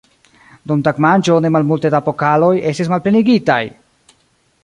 [0.69, 3.61] Dum tagmanĝo ne malmulte da pokaloj estis malplenigitaj!